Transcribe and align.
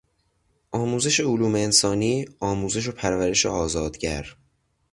آموزش 0.71 1.19
علوم 1.19 1.55
انسانی، 1.55 2.25
آموزش 2.39 2.87
و 2.87 2.91
پرورش 2.91 3.45
آزادگر 3.45 4.27